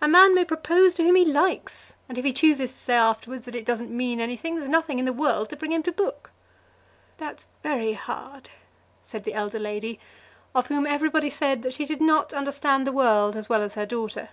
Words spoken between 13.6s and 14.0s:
as her